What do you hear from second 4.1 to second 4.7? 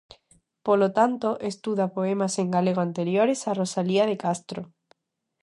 Castro.